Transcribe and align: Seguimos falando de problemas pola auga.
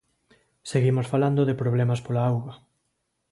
Seguimos 0.71 1.09
falando 1.13 1.41
de 1.49 1.59
problemas 1.61 2.03
pola 2.05 2.25
auga. 2.31 2.53